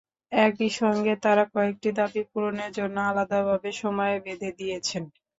একই 0.31 0.69
সঙ্গে 0.79 1.13
তাঁরা 1.23 1.43
কয়েকটি 1.53 1.89
দাবি 1.97 2.21
পূরণের 2.31 2.71
জন্য 2.77 2.95
আলাদাভাবে 3.09 3.69
সময় 3.81 4.15
বেঁধে 4.25 4.49
দিয়েছেন। 4.59 5.03